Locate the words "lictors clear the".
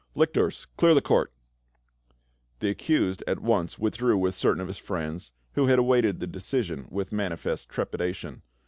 0.23-1.01